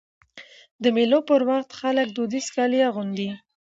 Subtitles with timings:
[0.83, 3.29] د مېلو پر وخت خلک دودیز کالي اغوندي.